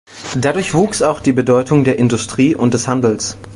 Dadurch 0.35 0.73
wuchs 0.73 1.03
auch 1.03 1.19
die 1.21 1.31
Bedeutung 1.31 1.83
der 1.83 1.99
Industrie 1.99 2.55
und 2.55 2.73
des 2.73 2.87
Handels. 2.87 3.37